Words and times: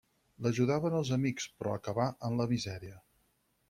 L’ajudaven 0.45 0.95
els 1.01 1.13
amics, 1.19 1.47
però 1.59 1.77
acabà 1.77 2.11
en 2.31 2.43
la 2.43 2.53
misèria. 2.57 3.03